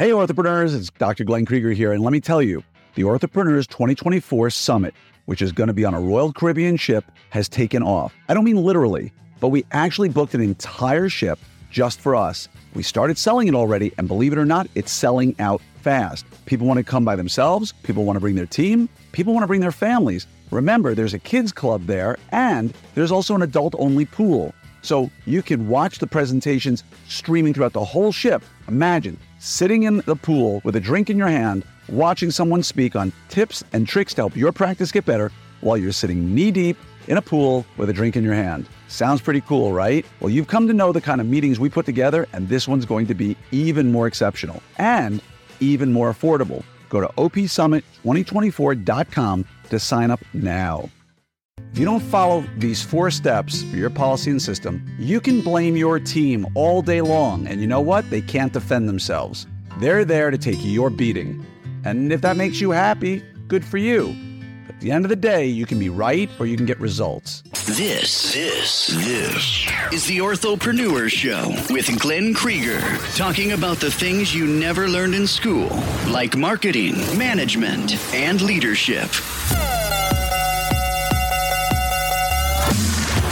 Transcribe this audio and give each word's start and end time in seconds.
Hey, 0.00 0.12
Orthopreneurs, 0.12 0.74
it's 0.74 0.88
Dr. 0.88 1.24
Glenn 1.24 1.44
Krieger 1.44 1.72
here, 1.72 1.92
and 1.92 2.02
let 2.02 2.10
me 2.10 2.20
tell 2.20 2.40
you, 2.40 2.64
the 2.94 3.02
Orthopreneurs 3.02 3.66
2024 3.66 4.48
Summit, 4.48 4.94
which 5.26 5.42
is 5.42 5.52
going 5.52 5.66
to 5.66 5.74
be 5.74 5.84
on 5.84 5.92
a 5.92 6.00
Royal 6.00 6.32
Caribbean 6.32 6.78
ship, 6.78 7.04
has 7.28 7.50
taken 7.50 7.82
off. 7.82 8.14
I 8.26 8.32
don't 8.32 8.44
mean 8.44 8.56
literally, 8.56 9.12
but 9.40 9.48
we 9.48 9.66
actually 9.72 10.08
booked 10.08 10.32
an 10.32 10.40
entire 10.40 11.10
ship 11.10 11.38
just 11.70 12.00
for 12.00 12.16
us. 12.16 12.48
We 12.72 12.82
started 12.82 13.18
selling 13.18 13.46
it 13.46 13.54
already, 13.54 13.92
and 13.98 14.08
believe 14.08 14.32
it 14.32 14.38
or 14.38 14.46
not, 14.46 14.68
it's 14.74 14.90
selling 14.90 15.36
out 15.38 15.60
fast. 15.82 16.24
People 16.46 16.66
want 16.66 16.78
to 16.78 16.82
come 16.82 17.04
by 17.04 17.14
themselves, 17.14 17.72
people 17.82 18.06
want 18.06 18.16
to 18.16 18.20
bring 18.20 18.36
their 18.36 18.46
team, 18.46 18.88
people 19.12 19.34
want 19.34 19.42
to 19.42 19.48
bring 19.48 19.60
their 19.60 19.70
families. 19.70 20.26
Remember, 20.50 20.94
there's 20.94 21.12
a 21.12 21.18
kids 21.18 21.52
club 21.52 21.84
there, 21.84 22.16
and 22.32 22.72
there's 22.94 23.12
also 23.12 23.34
an 23.34 23.42
adult 23.42 23.74
only 23.78 24.06
pool. 24.06 24.54
So 24.82 25.10
you 25.26 25.42
can 25.42 25.68
watch 25.68 25.98
the 25.98 26.06
presentations 26.06 26.84
streaming 27.08 27.54
throughout 27.54 27.72
the 27.72 27.84
whole 27.84 28.12
ship. 28.12 28.44
Imagine 28.68 29.18
sitting 29.38 29.84
in 29.84 30.02
the 30.06 30.16
pool 30.16 30.60
with 30.64 30.76
a 30.76 30.80
drink 30.80 31.10
in 31.10 31.18
your 31.18 31.28
hand, 31.28 31.64
watching 31.88 32.30
someone 32.30 32.62
speak 32.62 32.96
on 32.96 33.12
tips 33.28 33.62
and 33.72 33.86
tricks 33.86 34.14
to 34.14 34.22
help 34.22 34.34
your 34.36 34.52
practice 34.52 34.90
get 34.92 35.04
better 35.04 35.30
while 35.60 35.76
you're 35.76 35.92
sitting 35.92 36.34
knee 36.34 36.50
deep 36.50 36.78
in 37.08 37.16
a 37.16 37.22
pool 37.22 37.66
with 37.76 37.90
a 37.90 37.92
drink 37.92 38.16
in 38.16 38.24
your 38.24 38.34
hand. 38.34 38.66
Sounds 38.88 39.20
pretty 39.20 39.42
cool, 39.42 39.72
right? 39.72 40.04
Well, 40.20 40.30
you've 40.30 40.48
come 40.48 40.66
to 40.68 40.72
know 40.72 40.92
the 40.92 41.00
kind 41.00 41.20
of 41.20 41.26
meetings 41.26 41.60
we 41.60 41.68
put 41.68 41.86
together, 41.86 42.28
and 42.32 42.48
this 42.48 42.68
one's 42.68 42.84
going 42.84 43.06
to 43.08 43.14
be 43.14 43.36
even 43.50 43.90
more 43.92 44.06
exceptional 44.06 44.62
and 44.78 45.20
even 45.60 45.92
more 45.92 46.12
affordable. 46.12 46.62
Go 46.88 47.00
to 47.00 47.08
opsummit2024.com 47.08 49.44
to 49.70 49.78
sign 49.78 50.10
up 50.10 50.20
now. 50.32 50.88
If 51.72 51.78
you 51.78 51.84
don't 51.84 52.00
follow 52.00 52.44
these 52.56 52.82
four 52.82 53.10
steps 53.12 53.62
for 53.62 53.76
your 53.76 53.90
policy 53.90 54.30
and 54.30 54.42
system, 54.42 54.84
you 54.98 55.20
can 55.20 55.40
blame 55.40 55.76
your 55.76 56.00
team 56.00 56.46
all 56.54 56.82
day 56.82 57.00
long. 57.00 57.46
And 57.46 57.60
you 57.60 57.68
know 57.68 57.80
what? 57.80 58.10
They 58.10 58.20
can't 58.20 58.52
defend 58.52 58.88
themselves. 58.88 59.46
They're 59.78 60.04
there 60.04 60.32
to 60.32 60.38
take 60.38 60.58
your 60.60 60.90
beating. 60.90 61.46
And 61.84 62.12
if 62.12 62.22
that 62.22 62.36
makes 62.36 62.60
you 62.60 62.72
happy, 62.72 63.22
good 63.46 63.64
for 63.64 63.78
you. 63.78 64.16
At 64.68 64.80
the 64.80 64.90
end 64.90 65.04
of 65.04 65.10
the 65.10 65.16
day, 65.16 65.46
you 65.46 65.64
can 65.64 65.78
be 65.78 65.88
right 65.88 66.28
or 66.40 66.46
you 66.46 66.56
can 66.56 66.66
get 66.66 66.80
results. 66.80 67.42
This, 67.66 68.34
this, 68.34 68.88
this 68.88 69.68
is 69.92 70.06
the 70.06 70.18
Orthopreneur 70.18 71.08
Show 71.08 71.54
with 71.72 72.00
Glenn 72.00 72.34
Krieger, 72.34 72.80
talking 73.14 73.52
about 73.52 73.76
the 73.76 73.90
things 73.92 74.34
you 74.34 74.46
never 74.46 74.88
learned 74.88 75.14
in 75.14 75.26
school, 75.26 75.68
like 76.08 76.36
marketing, 76.36 76.96
management, 77.16 77.96
and 78.12 78.40
leadership. 78.40 79.08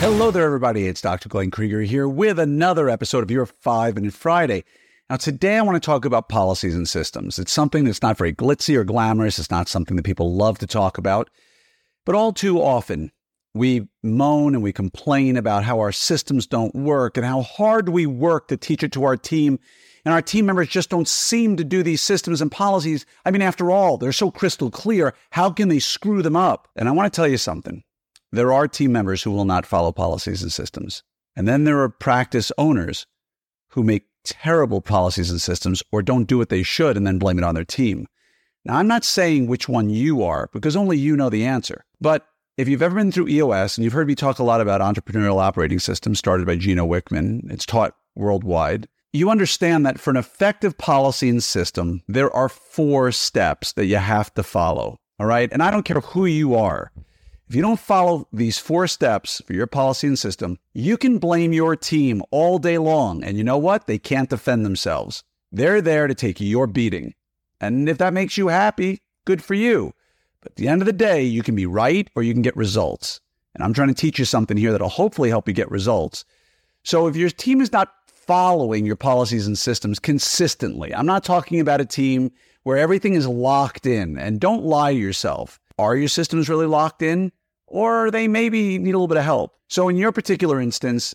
Hello 0.00 0.30
there, 0.30 0.46
everybody. 0.46 0.86
It's 0.86 1.02
Dr. 1.02 1.28
Glenn 1.28 1.50
Krieger 1.50 1.82
here 1.82 2.08
with 2.08 2.38
another 2.38 2.88
episode 2.88 3.22
of 3.22 3.30
your 3.30 3.44
Five 3.44 3.96
Minute 3.96 4.14
Friday. 4.14 4.64
Now, 5.10 5.16
today 5.16 5.58
I 5.58 5.60
want 5.60 5.76
to 5.76 5.86
talk 5.86 6.06
about 6.06 6.30
policies 6.30 6.74
and 6.74 6.88
systems. 6.88 7.38
It's 7.38 7.52
something 7.52 7.84
that's 7.84 8.00
not 8.00 8.16
very 8.16 8.32
glitzy 8.32 8.76
or 8.76 8.84
glamorous. 8.84 9.38
It's 9.38 9.50
not 9.50 9.68
something 9.68 9.98
that 9.98 10.06
people 10.06 10.34
love 10.34 10.56
to 10.60 10.66
talk 10.66 10.96
about. 10.96 11.28
But 12.06 12.14
all 12.14 12.32
too 12.32 12.62
often, 12.62 13.12
we 13.52 13.88
moan 14.02 14.54
and 14.54 14.62
we 14.62 14.72
complain 14.72 15.36
about 15.36 15.64
how 15.64 15.80
our 15.80 15.92
systems 15.92 16.46
don't 16.46 16.74
work 16.74 17.18
and 17.18 17.26
how 17.26 17.42
hard 17.42 17.90
we 17.90 18.06
work 18.06 18.48
to 18.48 18.56
teach 18.56 18.82
it 18.82 18.92
to 18.92 19.04
our 19.04 19.18
team. 19.18 19.60
And 20.06 20.14
our 20.14 20.22
team 20.22 20.46
members 20.46 20.68
just 20.68 20.88
don't 20.88 21.08
seem 21.08 21.58
to 21.58 21.64
do 21.64 21.82
these 21.82 22.00
systems 22.00 22.40
and 22.40 22.50
policies. 22.50 23.04
I 23.26 23.30
mean, 23.30 23.42
after 23.42 23.70
all, 23.70 23.98
they're 23.98 24.12
so 24.12 24.30
crystal 24.30 24.70
clear. 24.70 25.12
How 25.28 25.50
can 25.50 25.68
they 25.68 25.78
screw 25.78 26.22
them 26.22 26.36
up? 26.36 26.68
And 26.74 26.88
I 26.88 26.92
want 26.92 27.12
to 27.12 27.14
tell 27.14 27.28
you 27.28 27.36
something. 27.36 27.84
There 28.32 28.52
are 28.52 28.68
team 28.68 28.92
members 28.92 29.22
who 29.22 29.30
will 29.30 29.44
not 29.44 29.66
follow 29.66 29.92
policies 29.92 30.42
and 30.42 30.52
systems. 30.52 31.02
And 31.36 31.48
then 31.48 31.64
there 31.64 31.80
are 31.80 31.88
practice 31.88 32.52
owners 32.58 33.06
who 33.70 33.82
make 33.82 34.06
terrible 34.24 34.80
policies 34.80 35.30
and 35.30 35.40
systems 35.40 35.82
or 35.90 36.02
don't 36.02 36.28
do 36.28 36.38
what 36.38 36.48
they 36.48 36.62
should 36.62 36.96
and 36.96 37.06
then 37.06 37.18
blame 37.18 37.38
it 37.38 37.44
on 37.44 37.54
their 37.54 37.64
team. 37.64 38.06
Now, 38.64 38.76
I'm 38.76 38.88
not 38.88 39.04
saying 39.04 39.46
which 39.46 39.68
one 39.68 39.90
you 39.90 40.22
are 40.22 40.50
because 40.52 40.76
only 40.76 40.98
you 40.98 41.16
know 41.16 41.30
the 41.30 41.46
answer. 41.46 41.84
But 42.00 42.26
if 42.56 42.68
you've 42.68 42.82
ever 42.82 42.96
been 42.96 43.10
through 43.10 43.28
EOS 43.28 43.76
and 43.78 43.84
you've 43.84 43.94
heard 43.94 44.06
me 44.06 44.14
talk 44.14 44.38
a 44.38 44.44
lot 44.44 44.60
about 44.60 44.82
entrepreneurial 44.82 45.40
operating 45.40 45.78
systems 45.78 46.18
started 46.18 46.46
by 46.46 46.56
Gino 46.56 46.86
Wickman, 46.86 47.50
it's 47.50 47.64
taught 47.64 47.96
worldwide. 48.14 48.86
You 49.12 49.30
understand 49.30 49.86
that 49.86 49.98
for 49.98 50.10
an 50.10 50.16
effective 50.16 50.76
policy 50.76 51.28
and 51.30 51.42
system, 51.42 52.02
there 52.06 52.30
are 52.36 52.48
four 52.48 53.12
steps 53.12 53.72
that 53.72 53.86
you 53.86 53.96
have 53.96 54.32
to 54.34 54.42
follow. 54.42 54.98
All 55.18 55.26
right. 55.26 55.50
And 55.52 55.62
I 55.62 55.70
don't 55.70 55.84
care 55.84 56.00
who 56.00 56.26
you 56.26 56.54
are. 56.54 56.92
If 57.50 57.56
you 57.56 57.62
don't 57.62 57.80
follow 57.80 58.28
these 58.32 58.58
four 58.58 58.86
steps 58.86 59.42
for 59.44 59.54
your 59.54 59.66
policy 59.66 60.06
and 60.06 60.16
system, 60.16 60.60
you 60.72 60.96
can 60.96 61.18
blame 61.18 61.52
your 61.52 61.74
team 61.74 62.22
all 62.30 62.60
day 62.60 62.78
long. 62.78 63.24
And 63.24 63.36
you 63.36 63.42
know 63.42 63.58
what? 63.58 63.88
They 63.88 63.98
can't 63.98 64.30
defend 64.30 64.64
themselves. 64.64 65.24
They're 65.50 65.82
there 65.82 66.06
to 66.06 66.14
take 66.14 66.40
your 66.40 66.68
beating. 66.68 67.12
And 67.60 67.88
if 67.88 67.98
that 67.98 68.12
makes 68.12 68.38
you 68.38 68.46
happy, 68.46 69.00
good 69.24 69.42
for 69.42 69.54
you. 69.54 69.94
But 70.40 70.52
at 70.52 70.56
the 70.58 70.68
end 70.68 70.80
of 70.80 70.86
the 70.86 70.92
day, 70.92 71.24
you 71.24 71.42
can 71.42 71.56
be 71.56 71.66
right 71.66 72.08
or 72.14 72.22
you 72.22 72.32
can 72.32 72.42
get 72.42 72.56
results. 72.56 73.20
And 73.56 73.64
I'm 73.64 73.74
trying 73.74 73.88
to 73.88 73.94
teach 73.94 74.20
you 74.20 74.24
something 74.24 74.56
here 74.56 74.70
that'll 74.70 74.88
hopefully 74.88 75.30
help 75.30 75.48
you 75.48 75.52
get 75.52 75.72
results. 75.72 76.24
So 76.84 77.08
if 77.08 77.16
your 77.16 77.30
team 77.30 77.60
is 77.60 77.72
not 77.72 77.92
following 78.06 78.86
your 78.86 78.94
policies 78.94 79.48
and 79.48 79.58
systems 79.58 79.98
consistently, 79.98 80.94
I'm 80.94 81.04
not 81.04 81.24
talking 81.24 81.58
about 81.58 81.80
a 81.80 81.84
team 81.84 82.30
where 82.62 82.78
everything 82.78 83.14
is 83.14 83.26
locked 83.26 83.86
in. 83.86 84.16
And 84.16 84.38
don't 84.38 84.62
lie 84.62 84.92
to 84.92 84.98
yourself. 85.00 85.58
Are 85.80 85.96
your 85.96 86.06
systems 86.06 86.48
really 86.48 86.66
locked 86.66 87.02
in? 87.02 87.32
Or 87.70 88.10
they 88.10 88.28
maybe 88.28 88.78
need 88.78 88.90
a 88.90 88.98
little 88.98 89.08
bit 89.08 89.16
of 89.16 89.24
help. 89.24 89.56
So, 89.68 89.88
in 89.88 89.96
your 89.96 90.12
particular 90.12 90.60
instance, 90.60 91.14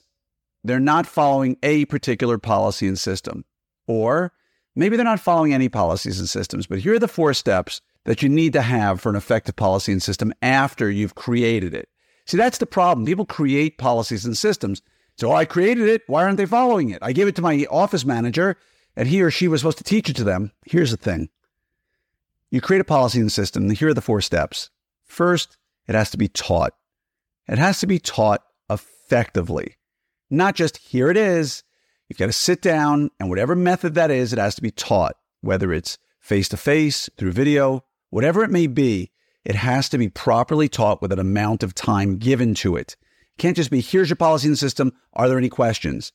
they're 0.63 0.79
not 0.79 1.05
following 1.05 1.57
a 1.61 1.85
particular 1.85 2.39
policy 2.39 2.87
and 2.87 2.97
system, 2.97 3.45
or 3.85 4.31
maybe 4.75 4.95
they're 4.95 5.03
not 5.03 5.19
following 5.19 5.53
any 5.53 5.69
policies 5.69 6.19
and 6.19 6.27
systems. 6.27 6.65
But 6.65 6.79
here 6.79 6.95
are 6.95 6.99
the 6.99 7.07
four 7.07 7.33
steps 7.33 7.81
that 8.05 8.23
you 8.23 8.29
need 8.29 8.53
to 8.53 8.61
have 8.61 9.01
for 9.01 9.09
an 9.09 9.15
effective 9.15 9.55
policy 9.55 9.91
and 9.91 10.01
system 10.01 10.33
after 10.41 10.89
you've 10.89 11.15
created 11.15 11.73
it. 11.75 11.89
See, 12.25 12.37
that's 12.37 12.57
the 12.57 12.65
problem. 12.65 13.05
People 13.05 13.25
create 13.25 13.77
policies 13.77 14.25
and 14.25 14.37
systems. 14.37 14.81
So, 15.17 15.31
oh, 15.31 15.35
I 15.35 15.45
created 15.45 15.87
it. 15.87 16.03
Why 16.07 16.23
aren't 16.23 16.37
they 16.37 16.45
following 16.45 16.89
it? 16.89 16.99
I 17.01 17.11
gave 17.11 17.27
it 17.27 17.35
to 17.35 17.41
my 17.41 17.65
office 17.69 18.05
manager, 18.05 18.57
and 18.95 19.07
he 19.07 19.21
or 19.21 19.29
she 19.29 19.47
was 19.47 19.61
supposed 19.61 19.77
to 19.77 19.83
teach 19.83 20.09
it 20.09 20.15
to 20.17 20.23
them. 20.23 20.51
Here's 20.65 20.91
the 20.91 20.97
thing 20.97 21.29
you 22.49 22.61
create 22.61 22.81
a 22.81 22.85
policy 22.85 23.19
and 23.19 23.31
system. 23.31 23.69
Here 23.69 23.89
are 23.89 23.93
the 23.93 24.01
four 24.01 24.21
steps. 24.21 24.69
First, 25.03 25.57
it 25.87 25.95
has 25.95 26.09
to 26.11 26.17
be 26.17 26.27
taught. 26.27 26.73
It 27.47 27.57
has 27.57 27.79
to 27.79 27.87
be 27.87 27.99
taught 27.99 28.41
effectively, 28.69 29.77
not 30.29 30.55
just 30.55 30.77
here 30.77 31.09
it 31.09 31.17
is. 31.17 31.63
You've 32.07 32.19
got 32.19 32.27
to 32.27 32.33
sit 32.33 32.61
down, 32.61 33.09
and 33.19 33.29
whatever 33.29 33.55
method 33.55 33.95
that 33.95 34.11
is, 34.11 34.31
it 34.31 34.39
has 34.39 34.55
to 34.55 34.61
be 34.61 34.71
taught, 34.71 35.15
whether 35.41 35.73
it's 35.73 35.97
face 36.19 36.49
to 36.49 36.57
face, 36.57 37.09
through 37.17 37.31
video, 37.31 37.83
whatever 38.09 38.43
it 38.43 38.51
may 38.51 38.67
be, 38.67 39.11
it 39.43 39.55
has 39.55 39.89
to 39.89 39.97
be 39.97 40.09
properly 40.09 40.67
taught 40.67 41.01
with 41.01 41.11
an 41.11 41.19
amount 41.19 41.61
of 41.61 41.75
time 41.75 42.17
given 42.17 42.55
to 42.55 42.75
it. 42.75 42.95
It 43.37 43.41
can't 43.41 43.55
just 43.55 43.69
be 43.69 43.79
here's 43.79 44.09
your 44.09 44.15
policy 44.15 44.47
and 44.47 44.57
system. 44.57 44.91
Are 45.13 45.29
there 45.29 45.37
any 45.37 45.49
questions? 45.49 46.11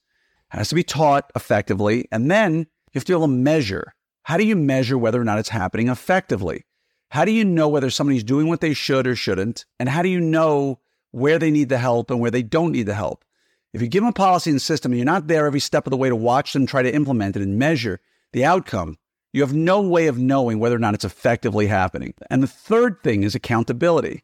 It 0.52 0.56
has 0.56 0.68
to 0.70 0.74
be 0.74 0.82
taught 0.82 1.30
effectively. 1.36 2.08
And 2.10 2.28
then 2.28 2.58
you 2.58 2.66
have 2.94 3.04
to 3.04 3.12
be 3.12 3.16
able 3.16 3.28
to 3.28 3.32
measure. 3.32 3.94
How 4.24 4.36
do 4.36 4.44
you 4.44 4.56
measure 4.56 4.98
whether 4.98 5.20
or 5.20 5.24
not 5.24 5.38
it's 5.38 5.50
happening 5.50 5.88
effectively? 5.88 6.64
How 7.10 7.24
do 7.24 7.32
you 7.32 7.44
know 7.44 7.68
whether 7.68 7.90
somebody's 7.90 8.22
doing 8.22 8.46
what 8.46 8.60
they 8.60 8.72
should 8.72 9.06
or 9.06 9.16
shouldn't? 9.16 9.64
And 9.80 9.88
how 9.88 10.02
do 10.02 10.08
you 10.08 10.20
know 10.20 10.78
where 11.10 11.40
they 11.40 11.50
need 11.50 11.68
the 11.68 11.78
help 11.78 12.08
and 12.08 12.20
where 12.20 12.30
they 12.30 12.42
don't 12.42 12.70
need 12.70 12.86
the 12.86 12.94
help? 12.94 13.24
If 13.72 13.82
you 13.82 13.88
give 13.88 14.02
them 14.02 14.10
a 14.10 14.12
policy 14.12 14.50
and 14.50 14.62
system 14.62 14.92
and 14.92 14.98
you're 14.98 15.04
not 15.04 15.26
there 15.26 15.46
every 15.46 15.58
step 15.58 15.86
of 15.86 15.90
the 15.90 15.96
way 15.96 16.08
to 16.08 16.14
watch 16.14 16.52
them 16.52 16.66
try 16.66 16.82
to 16.82 16.94
implement 16.94 17.36
it 17.36 17.42
and 17.42 17.58
measure 17.58 18.00
the 18.32 18.44
outcome, 18.44 18.96
you 19.32 19.42
have 19.42 19.52
no 19.52 19.80
way 19.80 20.06
of 20.06 20.18
knowing 20.18 20.60
whether 20.60 20.76
or 20.76 20.80
not 20.80 20.94
it's 20.94 21.04
effectively 21.04 21.66
happening. 21.66 22.14
And 22.30 22.44
the 22.44 22.48
third 22.48 23.02
thing 23.02 23.24
is 23.24 23.34
accountability. 23.34 24.22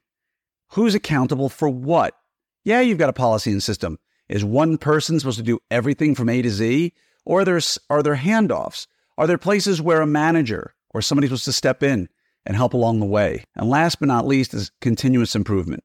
Who's 0.70 0.94
accountable 0.94 1.48
for 1.48 1.68
what? 1.68 2.16
Yeah, 2.64 2.80
you've 2.80 2.98
got 2.98 3.10
a 3.10 3.12
policy 3.12 3.50
and 3.50 3.62
system. 3.62 3.98
Is 4.28 4.44
one 4.44 4.78
person 4.78 5.18
supposed 5.18 5.38
to 5.38 5.44
do 5.44 5.58
everything 5.72 6.14
from 6.14 6.28
A 6.28 6.41
to 6.41 6.50
Z? 6.50 6.92
Or 7.24 7.41
are 7.41 7.44
there, 7.44 7.60
are 7.91 8.03
there 8.03 8.16
handoffs? 8.16 8.86
Are 9.18 9.26
there 9.26 9.38
places 9.38 9.82
where 9.82 10.00
a 10.00 10.06
manager 10.06 10.74
or 10.91 11.03
somebody's 11.03 11.30
supposed 11.30 11.44
to 11.47 11.53
step 11.53 11.83
in 11.83 12.09
and 12.47 12.57
help 12.57 12.72
along 12.75 13.01
the 13.01 13.07
way. 13.07 13.45
And 13.57 13.69
last 13.69 13.98
but 13.98 14.09
not 14.09 14.27
least 14.27 14.54
is 14.54 14.71
continuous 14.81 15.34
improvement, 15.34 15.84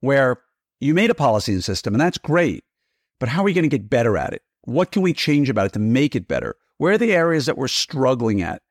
where 0.00 0.40
you 0.80 0.94
made 0.94 1.10
a 1.10 1.14
policy 1.14 1.52
and 1.52 1.64
system, 1.64 1.94
and 1.94 2.00
that's 2.00 2.18
great. 2.18 2.64
But 3.18 3.28
how 3.28 3.42
are 3.42 3.44
we 3.44 3.52
going 3.52 3.68
to 3.68 3.68
get 3.68 3.90
better 3.90 4.16
at 4.16 4.32
it? 4.32 4.42
What 4.62 4.92
can 4.92 5.02
we 5.02 5.12
change 5.12 5.50
about 5.50 5.66
it 5.66 5.72
to 5.72 5.80
make 5.80 6.14
it 6.14 6.28
better? 6.28 6.56
Where 6.76 6.92
are 6.92 6.98
the 6.98 7.12
areas 7.12 7.46
that 7.46 7.58
we're 7.58 7.68
struggling 7.68 8.42
at? 8.42 8.62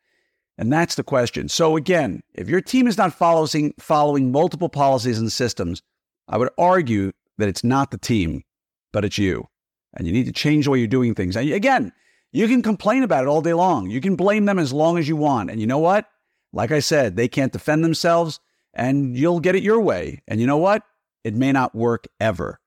And 0.57 0.71
that's 0.71 0.95
the 0.95 1.03
question. 1.03 1.49
So 1.49 1.75
again, 1.75 2.21
if 2.33 2.47
your 2.47 2.61
team 2.61 2.87
is 2.87 2.97
not 2.97 3.13
following 3.13 3.73
following 3.77 4.31
multiple 4.31 4.69
policies 4.69 5.19
and 5.19 5.31
systems, 5.31 5.83
I 6.27 6.37
would 6.37 6.49
argue 6.57 7.11
that 7.37 7.49
it's 7.49 7.63
not 7.63 7.91
the 7.91 7.97
team, 7.97 8.43
but 8.91 9.05
it's 9.05 9.17
you. 9.17 9.47
And 9.93 10.07
you 10.07 10.13
need 10.13 10.25
to 10.25 10.31
change 10.31 10.65
the 10.65 10.71
way 10.71 10.79
you're 10.79 10.87
doing 10.87 11.13
things. 11.13 11.35
And 11.35 11.51
again, 11.51 11.91
you 12.31 12.47
can 12.47 12.61
complain 12.61 13.03
about 13.03 13.23
it 13.23 13.27
all 13.27 13.41
day 13.41 13.53
long. 13.53 13.89
You 13.89 14.01
can 14.01 14.15
blame 14.15 14.45
them 14.45 14.59
as 14.59 14.73
long 14.73 14.97
as 14.97 15.07
you 15.07 15.15
want. 15.15 15.51
And 15.51 15.59
you 15.59 15.67
know 15.67 15.79
what? 15.79 16.07
Like 16.57 16.71
I 16.71 16.79
said, 16.79 17.15
they 17.15 17.27
can't 17.27 17.53
defend 17.53 17.83
themselves 17.83 18.39
and 18.73 19.15
you'll 19.15 19.39
get 19.39 19.53
it 19.53 19.61
your 19.61 19.79
way. 19.79 20.23
And 20.27 20.41
you 20.41 20.47
know 20.47 20.57
what? 20.57 20.81
It 21.23 21.35
may 21.35 21.51
not 21.51 21.75
work 21.75 22.07
ever. 22.19 22.59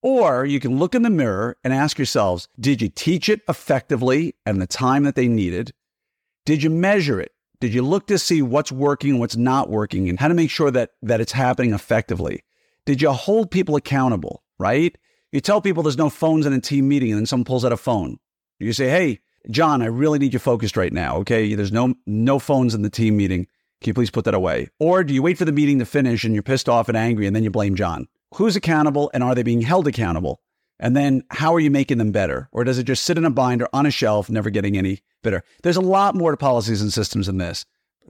Or 0.00 0.46
you 0.46 0.58
can 0.60 0.78
look 0.78 0.94
in 0.94 1.02
the 1.02 1.10
mirror 1.10 1.58
and 1.62 1.70
ask 1.70 1.98
yourselves, 1.98 2.48
did 2.58 2.80
you 2.80 2.88
teach 2.88 3.28
it 3.28 3.42
effectively 3.46 4.34
and 4.46 4.62
the 4.62 4.66
time 4.66 5.04
that 5.04 5.14
they 5.14 5.28
needed? 5.28 5.74
Did 6.46 6.62
you 6.62 6.70
measure 6.70 7.20
it? 7.20 7.32
Did 7.60 7.74
you 7.74 7.82
look 7.82 8.06
to 8.06 8.18
see 8.18 8.40
what's 8.40 8.72
working 8.72 9.18
what's 9.18 9.36
not 9.36 9.68
working 9.68 10.08
and 10.08 10.18
how 10.18 10.28
to 10.28 10.34
make 10.34 10.50
sure 10.50 10.70
that, 10.70 10.92
that 11.02 11.20
it's 11.20 11.32
happening 11.32 11.74
effectively? 11.74 12.42
Did 12.86 13.02
you 13.02 13.12
hold 13.12 13.50
people 13.50 13.76
accountable, 13.76 14.42
right? 14.58 14.96
You 15.32 15.42
tell 15.42 15.60
people 15.60 15.82
there's 15.82 15.98
no 15.98 16.08
phones 16.08 16.46
in 16.46 16.54
a 16.54 16.60
team 16.62 16.88
meeting 16.88 17.10
and 17.10 17.18
then 17.18 17.26
someone 17.26 17.44
pulls 17.44 17.66
out 17.66 17.72
a 17.72 17.76
phone. 17.76 18.16
You 18.58 18.72
say, 18.72 18.88
hey, 18.88 19.20
John, 19.50 19.82
I 19.82 19.86
really 19.86 20.18
need 20.18 20.32
you 20.32 20.38
focused 20.38 20.76
right 20.76 20.92
now. 20.92 21.16
Okay. 21.18 21.54
There's 21.54 21.72
no 21.72 21.94
no 22.06 22.38
phones 22.38 22.74
in 22.74 22.82
the 22.82 22.90
team 22.90 23.16
meeting. 23.16 23.46
Can 23.80 23.90
you 23.90 23.94
please 23.94 24.10
put 24.10 24.24
that 24.24 24.34
away? 24.34 24.68
Or 24.78 25.04
do 25.04 25.12
you 25.12 25.22
wait 25.22 25.36
for 25.36 25.44
the 25.44 25.52
meeting 25.52 25.78
to 25.78 25.84
finish 25.84 26.24
and 26.24 26.32
you're 26.32 26.42
pissed 26.42 26.68
off 26.68 26.88
and 26.88 26.96
angry 26.96 27.26
and 27.26 27.36
then 27.36 27.44
you 27.44 27.50
blame 27.50 27.74
John? 27.74 28.08
Who's 28.34 28.56
accountable 28.56 29.10
and 29.12 29.22
are 29.22 29.34
they 29.34 29.42
being 29.42 29.60
held 29.60 29.86
accountable? 29.86 30.40
And 30.80 30.96
then 30.96 31.22
how 31.30 31.54
are 31.54 31.60
you 31.60 31.70
making 31.70 31.98
them 31.98 32.10
better? 32.10 32.48
Or 32.50 32.64
does 32.64 32.78
it 32.78 32.84
just 32.84 33.04
sit 33.04 33.18
in 33.18 33.24
a 33.24 33.30
binder 33.30 33.68
on 33.72 33.86
a 33.86 33.90
shelf, 33.90 34.30
never 34.30 34.50
getting 34.50 34.76
any 34.76 35.02
better? 35.22 35.42
There's 35.62 35.76
a 35.76 35.82
lot 35.82 36.14
more 36.14 36.30
to 36.30 36.36
policies 36.36 36.80
and 36.80 36.92
systems 36.92 37.26
than 37.26 37.38
this. 37.38 37.64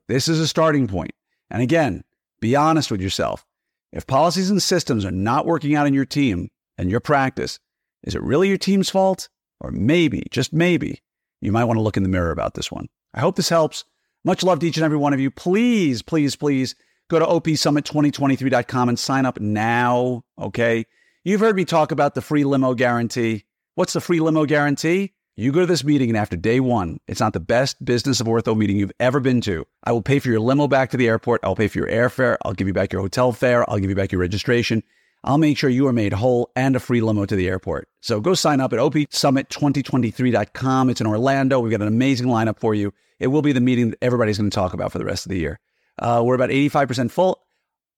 This 0.08 0.28
is 0.28 0.40
a 0.40 0.48
starting 0.48 0.86
point. 0.86 1.12
And 1.50 1.62
again, 1.62 2.04
be 2.40 2.56
honest 2.56 2.90
with 2.90 3.00
yourself. 3.00 3.44
If 3.92 4.06
policies 4.06 4.50
and 4.50 4.62
systems 4.62 5.04
are 5.04 5.10
not 5.10 5.46
working 5.46 5.74
out 5.74 5.86
in 5.86 5.94
your 5.94 6.04
team 6.04 6.50
and 6.78 6.90
your 6.90 7.00
practice, 7.00 7.58
is 8.02 8.14
it 8.14 8.22
really 8.22 8.48
your 8.48 8.58
team's 8.58 8.90
fault? 8.90 9.28
Or 9.60 9.70
maybe, 9.70 10.24
just 10.30 10.52
maybe, 10.52 11.00
you 11.40 11.52
might 11.52 11.64
want 11.64 11.78
to 11.78 11.82
look 11.82 11.96
in 11.96 12.02
the 12.02 12.08
mirror 12.08 12.30
about 12.30 12.54
this 12.54 12.70
one. 12.70 12.88
I 13.12 13.20
hope 13.20 13.36
this 13.36 13.48
helps. 13.48 13.84
Much 14.24 14.42
love 14.42 14.60
to 14.60 14.66
each 14.66 14.76
and 14.76 14.84
every 14.84 14.96
one 14.96 15.12
of 15.12 15.20
you. 15.20 15.30
Please, 15.30 16.02
please, 16.02 16.34
please 16.36 16.74
go 17.08 17.18
to 17.18 17.26
opsummit2023.com 17.26 18.88
and 18.88 18.98
sign 18.98 19.26
up 19.26 19.38
now. 19.40 20.24
Okay. 20.38 20.86
You've 21.24 21.40
heard 21.40 21.56
me 21.56 21.64
talk 21.64 21.92
about 21.92 22.14
the 22.14 22.22
free 22.22 22.44
limo 22.44 22.74
guarantee. 22.74 23.44
What's 23.74 23.92
the 23.92 24.00
free 24.00 24.20
limo 24.20 24.46
guarantee? 24.46 25.14
You 25.36 25.50
go 25.50 25.60
to 25.60 25.66
this 25.66 25.82
meeting, 25.82 26.10
and 26.10 26.16
after 26.16 26.36
day 26.36 26.60
one, 26.60 27.00
it's 27.08 27.18
not 27.18 27.32
the 27.32 27.40
best 27.40 27.84
business 27.84 28.20
of 28.20 28.28
ortho 28.28 28.56
meeting 28.56 28.76
you've 28.76 28.92
ever 29.00 29.18
been 29.18 29.40
to. 29.40 29.66
I 29.82 29.90
will 29.90 30.00
pay 30.00 30.20
for 30.20 30.28
your 30.28 30.38
limo 30.38 30.68
back 30.68 30.90
to 30.90 30.96
the 30.96 31.08
airport. 31.08 31.40
I'll 31.42 31.56
pay 31.56 31.66
for 31.66 31.78
your 31.78 31.88
airfare. 31.88 32.36
I'll 32.44 32.52
give 32.52 32.68
you 32.68 32.72
back 32.72 32.92
your 32.92 33.02
hotel 33.02 33.32
fare. 33.32 33.68
I'll 33.68 33.78
give 33.78 33.90
you 33.90 33.96
back 33.96 34.12
your 34.12 34.20
registration. 34.20 34.84
I'll 35.24 35.38
make 35.38 35.56
sure 35.56 35.70
you 35.70 35.86
are 35.86 35.92
made 35.92 36.12
whole 36.12 36.50
and 36.54 36.76
a 36.76 36.80
free 36.80 37.00
limo 37.00 37.24
to 37.24 37.34
the 37.34 37.48
airport. 37.48 37.88
So 38.00 38.20
go 38.20 38.34
sign 38.34 38.60
up 38.60 38.74
at 38.74 38.78
opsummit2023.com. 38.78 40.90
It's 40.90 41.00
in 41.00 41.06
Orlando. 41.06 41.60
We've 41.60 41.70
got 41.70 41.80
an 41.80 41.88
amazing 41.88 42.26
lineup 42.26 42.60
for 42.60 42.74
you. 42.74 42.92
It 43.18 43.28
will 43.28 43.42
be 43.42 43.52
the 43.52 43.60
meeting 43.60 43.90
that 43.90 43.98
everybody's 44.02 44.38
going 44.38 44.50
to 44.50 44.54
talk 44.54 44.74
about 44.74 44.92
for 44.92 44.98
the 44.98 45.04
rest 45.04 45.24
of 45.24 45.30
the 45.30 45.38
year. 45.38 45.58
Uh, 45.98 46.22
we're 46.24 46.34
about 46.34 46.50
85% 46.50 47.10
full. 47.10 47.40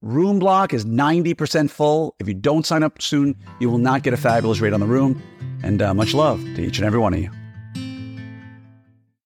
Room 0.03 0.39
block 0.39 0.73
is 0.73 0.85
90% 0.85 1.71
full. 1.71 2.15
If 2.21 2.29
you 2.29 2.35
don't 2.35 2.65
sign 2.65 2.85
up 2.85 3.03
soon, 3.03 3.35
you 3.59 3.71
will 3.71 3.79
not 3.79 4.05
get 4.05 4.15
a 4.15 4.17
fabulous 4.17 4.61
rate 4.61 4.73
on 4.73 4.81
the 4.81 4.87
room. 4.87 5.21
And 5.65 5.83
uh, 5.83 5.95
much 5.95 6.15
love 6.15 6.41
to 6.41 6.63
each 6.63 6.79
and 6.79 6.87
every 6.87 7.01
one 7.01 7.15
of 7.15 7.21
you. 7.21 7.31